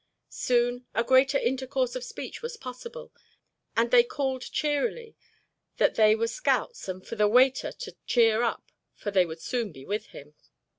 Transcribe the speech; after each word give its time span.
Soon 0.29 0.87
a 0.95 1.03
greater 1.03 1.37
intercourse 1.37 1.95
of 1.95 2.03
speech 2.03 2.41
was 2.41 2.57
possible 2.57 3.13
and 3.77 3.91
they 3.91 4.03
called 4.03 4.41
cheerily 4.51 5.15
that 5.77 5.93
they 5.93 6.15
were 6.15 6.25
scouts 6.27 6.87
and 6.87 7.05
for 7.05 7.15
the 7.15 7.27
waiter 7.27 7.71
to 7.71 7.95
cheer 8.07 8.41
up 8.41 8.71
for 8.95 9.11
they 9.11 9.27
would 9.27 9.41
soon 9.41 9.71
be 9.71 9.85
with 9.85 10.07
him. 10.07 10.33